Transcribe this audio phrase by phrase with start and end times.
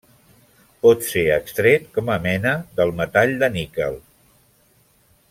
[0.85, 4.01] Pot ser extret com a mena del metall de níquel.